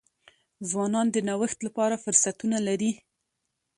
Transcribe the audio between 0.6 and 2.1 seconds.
ځوانان د نوښت لپاره